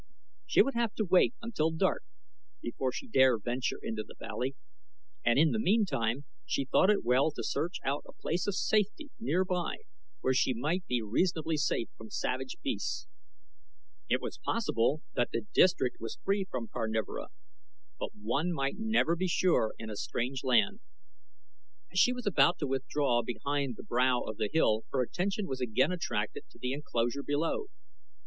She 0.47 0.63
would 0.63 0.73
have 0.73 0.95
to 0.95 1.05
wait 1.05 1.35
until 1.43 1.69
dark 1.69 2.03
before 2.59 2.91
she 2.91 3.07
dare 3.07 3.37
venture 3.37 3.77
into 3.83 4.01
the 4.01 4.15
valley, 4.17 4.55
and 5.23 5.37
in 5.37 5.51
the 5.51 5.59
meantime 5.59 6.25
she 6.43 6.65
thought 6.65 6.89
it 6.89 7.03
well 7.05 7.29
to 7.29 7.43
search 7.43 7.77
out 7.83 8.03
a 8.07 8.13
place 8.19 8.47
of 8.47 8.55
safety 8.55 9.11
nearby 9.19 9.75
where 10.21 10.33
she 10.33 10.55
might 10.55 10.87
be 10.87 11.03
reasonably 11.03 11.55
safe 11.55 11.87
from 11.95 12.09
savage 12.09 12.57
beasts. 12.63 13.07
It 14.09 14.21
was 14.21 14.39
possible 14.39 15.03
that 15.13 15.29
the 15.31 15.45
district 15.53 15.97
was 15.99 16.17
free 16.23 16.47
from 16.49 16.67
carnivora, 16.69 17.27
but 17.99 18.15
one 18.15 18.51
might 18.51 18.79
never 18.79 19.15
be 19.15 19.27
sure 19.27 19.75
in 19.77 19.91
a 19.91 19.95
strange 19.95 20.43
land. 20.43 20.79
As 21.91 21.99
she 21.99 22.11
was 22.11 22.25
about 22.25 22.57
to 22.57 22.65
withdraw 22.65 23.21
behind 23.21 23.75
the 23.77 23.83
brow 23.83 24.21
of 24.21 24.37
the 24.37 24.49
hill 24.51 24.81
her 24.91 25.03
attention 25.03 25.45
was 25.45 25.61
again 25.61 25.91
attracted 25.91 26.45
to 26.49 26.57
the 26.57 26.73
enclosure 26.73 27.21
below. 27.21 27.67